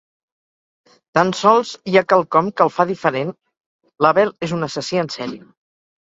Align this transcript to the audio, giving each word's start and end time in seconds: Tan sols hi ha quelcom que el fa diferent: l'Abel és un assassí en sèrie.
Tan 1.17 1.33
sols 1.39 1.73
hi 1.91 1.99
ha 1.99 2.01
quelcom 2.13 2.49
que 2.61 2.65
el 2.65 2.71
fa 2.77 2.85
diferent: 2.91 3.29
l'Abel 4.05 4.33
és 4.49 4.55
un 4.57 4.69
assassí 4.69 4.99
en 5.03 5.13
sèrie. 5.17 5.39